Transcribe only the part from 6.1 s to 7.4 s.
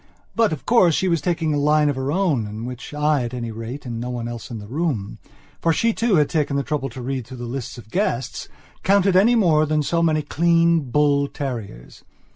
had taken the trouble to read through